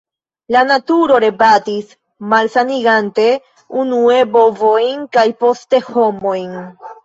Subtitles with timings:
[0.53, 1.91] La “naturo rebatis,
[2.33, 3.27] malsanigante
[3.85, 6.61] unue bovojn kaj poste homojn.